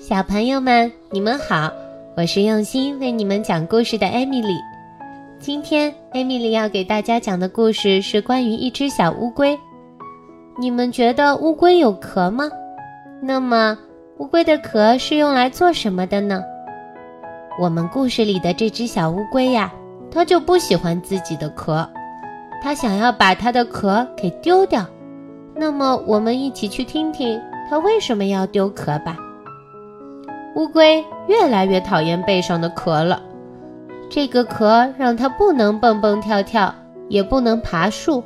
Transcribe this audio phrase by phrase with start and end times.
[0.00, 1.70] 小朋友们，你们好，
[2.16, 4.54] 我是用心为你们讲故事的艾米丽。
[5.38, 9.56] 今天，艾米丽要给大家讲的故事是关于一只小乌龟。
[10.58, 12.48] 你们觉得乌龟有壳吗？
[13.20, 13.76] 那么，
[14.16, 16.42] 乌龟的壳是用来做什么的呢？
[17.60, 19.70] 我们故事里的这只小乌龟呀，
[20.10, 21.86] 它就不喜欢自己的壳，
[22.62, 24.86] 它想要把它的壳给丢掉。
[25.54, 29.14] 那么，我们一起去听听它为什么要丢壳吧。
[30.56, 33.22] 乌龟越来越讨厌背上的壳了，
[34.10, 36.74] 这个壳让它不能蹦蹦跳跳，
[37.08, 38.22] 也不能爬树，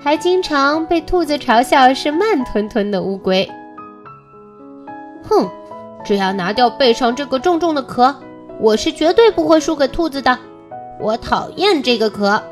[0.00, 3.48] 还经常被兔子嘲笑是慢吞吞的乌龟。
[5.28, 5.48] 哼，
[6.02, 8.14] 只要拿掉背上这个重重的壳，
[8.58, 10.38] 我是绝对不会输给兔子的。
[10.98, 12.42] 我讨厌这个壳。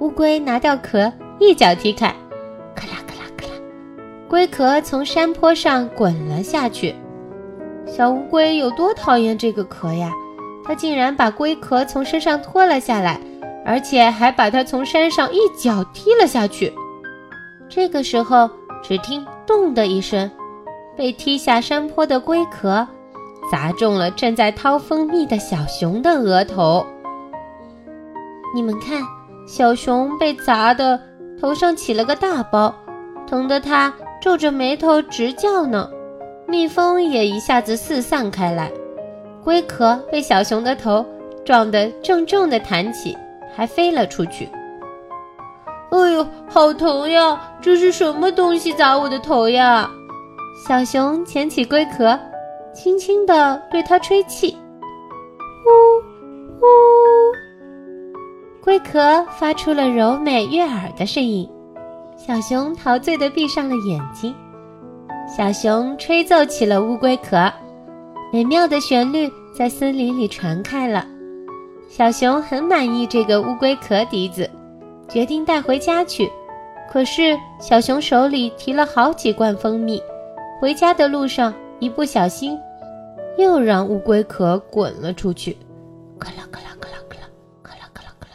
[0.00, 2.14] 乌龟拿掉壳，一脚踢开，
[2.74, 3.52] 咔啦咔啦咔啦，
[4.28, 6.94] 龟壳从山坡上滚了下去。
[7.96, 10.12] 小乌龟有多讨厌这个壳呀？
[10.62, 13.18] 它竟然把龟壳从身上脱了下来，
[13.64, 16.70] 而且还把它从山上一脚踢了下去。
[17.70, 18.50] 这个时候，
[18.82, 20.30] 只听“咚”的一声，
[20.94, 22.86] 被踢下山坡的龟壳
[23.50, 26.84] 砸中了正在掏蜂蜜的小熊的额头。
[28.54, 29.00] 你们看，
[29.48, 31.00] 小熊被砸的
[31.40, 32.74] 头上起了个大包，
[33.26, 35.88] 疼得它皱着眉头直叫呢。
[36.48, 38.70] 蜜蜂也一下子四散开来，
[39.42, 41.04] 龟壳被小熊的头
[41.44, 43.16] 撞得重重的弹起，
[43.54, 44.48] 还飞了出去。
[45.90, 47.40] 哎呦，好疼呀！
[47.60, 49.90] 这是什么东西砸我的头呀？
[50.66, 52.18] 小熊捡起龟壳，
[52.72, 54.56] 轻轻地对它吹气，
[55.66, 55.70] 呜
[56.58, 56.64] 呜，
[58.62, 61.48] 龟壳发出了柔美悦耳的声音。
[62.16, 64.34] 小熊陶醉地闭上了眼睛。
[65.26, 67.52] 小熊吹奏起了乌龟壳，
[68.32, 71.04] 美妙的旋律在森林里传开了。
[71.88, 74.48] 小熊很满意这个乌龟壳笛子，
[75.08, 76.30] 决定带回家去。
[76.88, 80.00] 可是小熊手里提了好几罐蜂蜜，
[80.60, 82.56] 回家的路上一不小心，
[83.36, 85.56] 又让乌龟壳滚了出去。
[86.20, 87.28] 咔啦咔啦咔啦咔啦
[87.64, 88.32] 咔啦咔啦咔啦！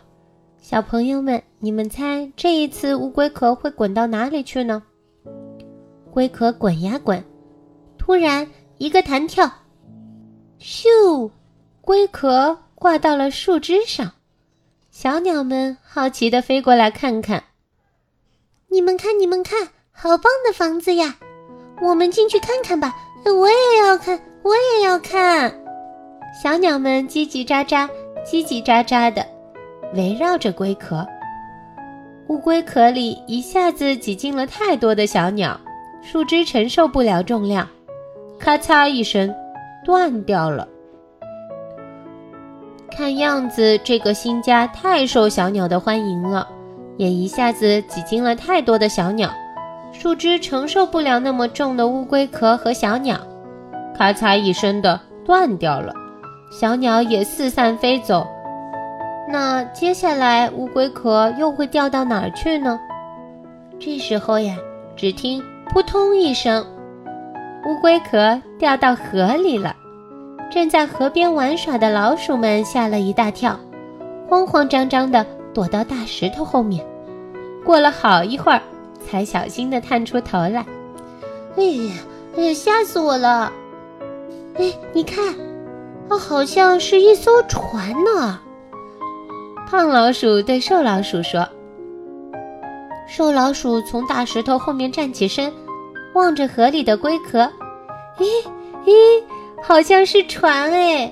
[0.59, 4.83] 小朋友们，你们猜这一次乌龟壳会滚到哪里去呢？
[6.11, 7.23] 龟壳滚呀滚，
[7.97, 8.45] 突然
[8.77, 9.49] 一个弹跳，
[10.59, 11.31] 咻！
[11.79, 14.11] 龟壳挂到了树枝上。
[14.91, 17.45] 小鸟们好奇地飞过来看看。
[18.67, 21.15] 你们看，你们看，好棒的房子呀！
[21.81, 22.93] 我们进去看看吧。
[23.25, 25.57] 我也要看，我也要看。
[26.43, 27.89] 小鸟们叽叽喳喳，
[28.25, 29.25] 叽叽喳喳的
[29.95, 31.07] 围绕着龟壳。
[32.27, 35.59] 乌龟壳里一下子挤进了太多的小鸟。
[36.01, 37.67] 树枝承受不了重量，
[38.39, 39.33] 咔嚓一声，
[39.85, 40.67] 断掉了。
[42.89, 46.47] 看样子这个新家太受小鸟的欢迎了，
[46.97, 49.31] 也一下子挤进了太多的小鸟，
[49.93, 53.17] 树枝承受不了那么重的乌龟壳和小鸟，
[53.95, 55.93] 咔嚓一声的断掉了。
[56.51, 58.27] 小鸟也四散飞走。
[59.29, 62.77] 那接下来乌龟壳又会掉到哪儿去呢？
[63.79, 64.57] 这时候呀，
[64.95, 65.41] 只听。
[65.71, 66.65] 扑通一声，
[67.65, 69.73] 乌龟壳掉到河里了。
[70.51, 73.57] 正在河边玩耍的老鼠们吓了一大跳，
[74.27, 76.85] 慌慌张张地躲到大石头后面。
[77.63, 78.61] 过了好一会儿，
[79.07, 80.65] 才小心地探出头来。
[81.55, 81.93] 哎呀，
[82.35, 83.49] 哎呀，吓死我了！
[84.55, 85.23] 哎，你看，
[86.09, 88.37] 啊，好像是一艘船呢。
[89.69, 91.47] 胖老鼠对瘦老鼠说。
[93.13, 95.51] 瘦老鼠从大石头后面站起身，
[96.13, 97.39] 望着河里的龟壳，
[98.17, 98.25] 咦
[98.85, 99.21] 咦，
[99.61, 101.11] 好像是船哎！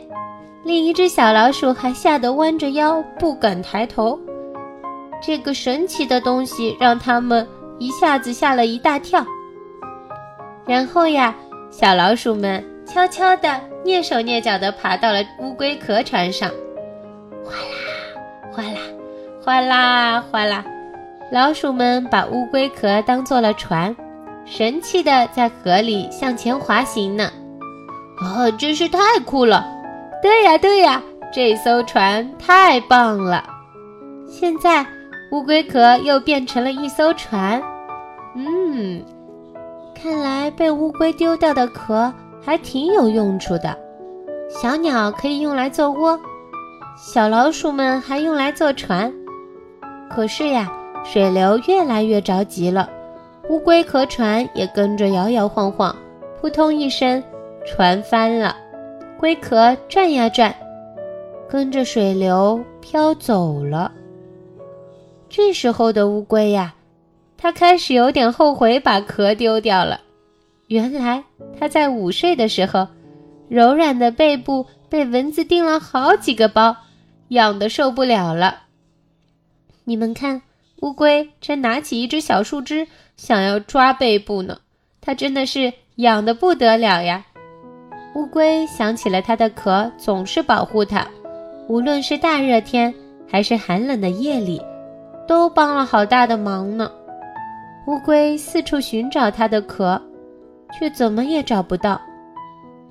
[0.64, 4.18] 另一只小老鼠还吓得弯着腰，不敢抬头。
[5.22, 7.46] 这个神奇的东西让他们
[7.80, 9.26] 一下子吓了一大跳。
[10.66, 11.36] 然后呀，
[11.70, 16.50] 小老鼠们悄悄地、蹑手蹑脚地爬到了乌龟壳船上，
[17.44, 17.60] 哗啦
[18.54, 18.80] 哗啦
[19.44, 20.64] 哗啦哗啦。
[21.32, 23.96] 老鼠们把乌龟壳当做了船，
[24.46, 27.30] 神气的在河里向前滑行呢。
[28.20, 29.64] 哦，真是太酷了！
[30.24, 31.00] 对呀，对呀，
[31.32, 33.44] 这艘船太棒了。
[34.28, 34.84] 现在
[35.32, 37.62] 乌龟壳又变成了一艘船。
[38.36, 39.06] 嗯，
[39.94, 42.12] 看来被乌龟丢掉的壳
[42.44, 43.78] 还挺有用处的。
[44.50, 46.20] 小鸟可以用来做窝，
[46.98, 49.14] 小老鼠们还用来做船。
[50.10, 50.72] 可是呀。
[51.04, 52.90] 水流越来越着急了，
[53.50, 55.96] 乌龟壳船也跟着摇摇晃晃，
[56.40, 57.24] 扑通一声
[57.66, 58.56] 船翻了，
[59.18, 60.54] 龟壳转呀转，
[61.50, 63.92] 跟着水流飘走了。
[65.30, 66.76] 这时候的乌龟呀，
[67.38, 70.02] 它开始有点后悔把壳丢掉了。
[70.68, 71.24] 原来
[71.60, 72.88] 它在午睡的时候，
[73.48, 76.76] 柔软的背部被蚊子叮了好几个包，
[77.30, 78.64] 痒得受不了了。
[79.86, 80.42] 你们看，
[80.82, 82.88] 乌龟正拿起一只小树枝，
[83.18, 84.58] 想要抓背部呢。
[85.02, 87.26] 它真的是痒得不得了呀！
[88.16, 91.06] 乌龟想起了它的壳总是保护它，
[91.68, 92.94] 无论是大热天
[93.28, 94.62] 还是寒冷的夜里。
[95.28, 96.92] 都帮了好大的忙呢。
[97.86, 100.02] 乌龟四处寻找它的壳，
[100.74, 102.02] 却怎么也找不到。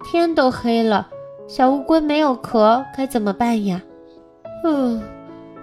[0.04, 1.08] 天都黑了，
[1.48, 3.82] 小乌龟没有壳，该怎么办呀？
[4.62, 5.02] 嗯，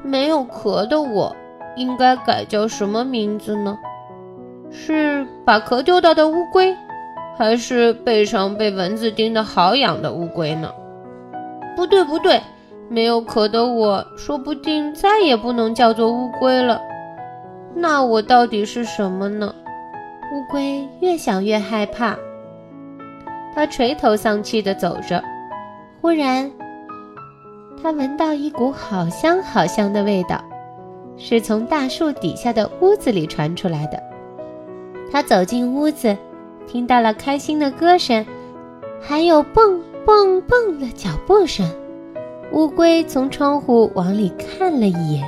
[0.04, 1.33] 没有壳的我，
[1.75, 3.77] 应该改叫什么名字呢？
[4.72, 6.75] 是把壳丢掉的乌龟，
[7.38, 10.72] 还是背上被蚊子叮得好痒的乌龟呢？
[11.75, 12.42] 不对，不对。
[12.88, 16.80] 没有壳的我，说不定再也不能叫做乌龟了。
[17.74, 19.56] 那我到底是什么呢？
[20.31, 22.16] 乌龟越想越害怕，
[23.56, 25.24] 它垂头丧气地走着。
[26.00, 26.51] 忽然，
[27.81, 30.39] 它闻到一股好香好香的味道，
[31.17, 34.01] 是从大树底下的屋子里传出来的。
[35.12, 36.17] 它走进屋子，
[36.67, 38.25] 听到了开心的歌声，
[39.01, 41.65] 还有蹦蹦蹦的脚步声。
[42.51, 45.27] 乌龟从窗户往里看了一眼，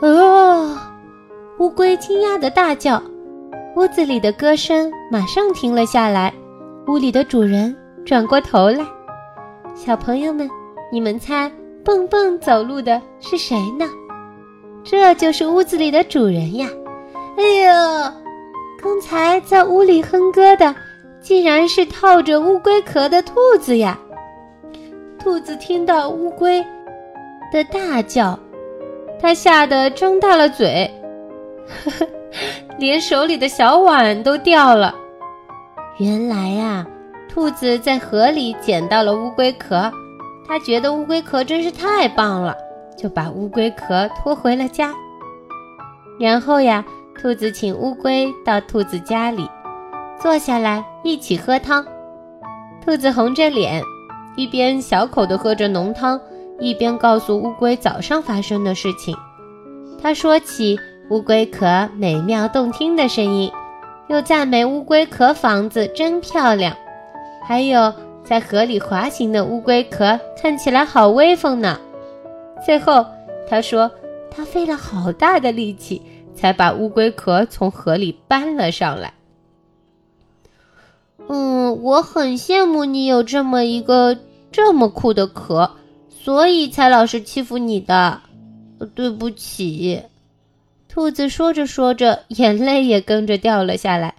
[0.00, 0.92] 啊！
[1.58, 3.02] 乌龟惊讶的大叫。
[3.76, 6.32] 屋子里的歌声马上停了下来。
[6.86, 7.74] 屋里的主人
[8.04, 8.84] 转过头来，
[9.74, 10.48] 小朋友们，
[10.92, 11.50] 你们猜
[11.84, 13.86] 蹦蹦走路的是谁呢？
[14.84, 16.68] 这就是屋子里的主人呀！
[17.38, 18.14] 哎呀，
[18.82, 20.74] 刚才在屋里哼歌的，
[21.20, 23.98] 竟然是套着乌龟壳的兔子呀！
[25.18, 26.64] 兔子听到乌龟
[27.50, 28.38] 的大叫，
[29.18, 30.88] 它吓得张大了嘴，
[31.66, 32.06] 呵呵，
[32.78, 34.94] 连手里的小碗都掉了。
[35.98, 36.86] 原来呀，
[37.26, 39.90] 兔子在河里捡到了乌龟壳，
[40.46, 42.54] 它觉得乌龟壳真是太棒了，
[42.96, 44.92] 就把乌龟壳拖回了家。
[46.18, 46.84] 然后呀，
[47.20, 49.48] 兔子请乌龟到兔子家里，
[50.20, 51.84] 坐下来一起喝汤。
[52.84, 53.82] 兔子红着脸。
[54.36, 56.20] 一边小口地喝着浓汤，
[56.58, 59.16] 一边告诉乌龟早上发生的事情。
[60.02, 60.76] 他说起
[61.08, 63.48] 乌龟壳美妙动听的声音，
[64.08, 66.76] 又赞美乌龟壳房子真漂亮，
[67.46, 67.94] 还有
[68.24, 71.78] 在河里滑行的乌龟壳看起来好威风呢。
[72.64, 73.04] 最后，
[73.48, 73.90] 他说
[74.30, 76.00] 他费了好大的力气
[76.34, 79.12] 才把乌龟壳从河里搬了上来。
[81.28, 84.16] 嗯，我很羡慕你有这么一个
[84.50, 85.70] 这么酷的壳，
[86.08, 88.20] 所以才老是欺负你的。
[88.94, 90.02] 对不起，
[90.88, 94.14] 兔子说着说着，眼泪也跟着掉了下来。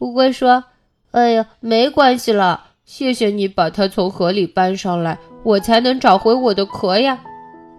[0.00, 0.64] 乌龟说
[1.12, 7.18] ：“哎呀，没关系了，谢谢你把它从河里搬上来，我才能找回我的壳呀。”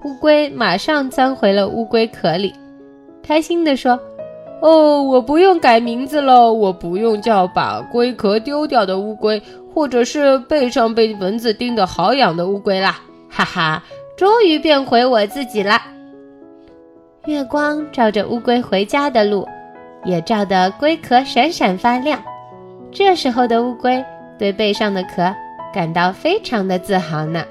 [0.03, 2.53] 乌龟马上钻回了乌龟壳里，
[3.23, 3.99] 开心地说。
[4.61, 9.41] 哦，我不用改名字了，我不用叫把龟壳丢掉的乌龟，
[9.73, 13.83] 或者是背上被蚊子叮得好痒的乌龟啦， 哈哈，
[14.15, 15.81] 终于变回我自己啦。
[17.25, 19.47] 月光照着乌龟回家的路，
[20.05, 22.21] 也照得龟壳闪闪发亮。
[22.91, 24.03] 这时候的乌龟
[24.37, 25.33] 对背上的壳
[25.73, 27.43] 感到非常的自豪呢。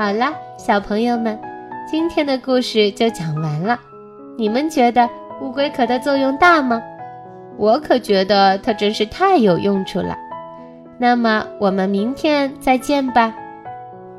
[0.00, 1.38] 好了，小朋友们，
[1.86, 3.78] 今天的故事就讲完了，
[4.38, 5.06] 你们觉得？
[5.42, 6.82] 乌龟壳的作用大吗？
[7.58, 10.16] 我可觉得它真是太有用处了。
[10.98, 13.34] 那么我们明天再见吧，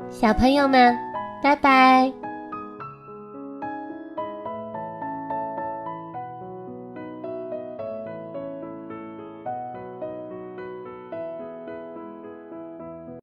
[0.08, 0.96] 小朋友们，
[1.42, 2.12] 拜拜。